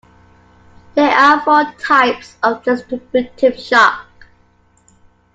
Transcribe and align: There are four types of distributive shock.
There 0.95 1.11
are 1.11 1.41
four 1.41 1.75
types 1.79 2.35
of 2.41 2.63
distributive 2.63 3.59
shock. 3.59 4.15